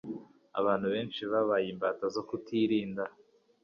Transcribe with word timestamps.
Abantu 0.59 0.87
benshi 0.93 1.21
babaye 1.31 1.67
imbata 1.73 2.05
zo 2.15 2.21
kutirinda 2.29 3.03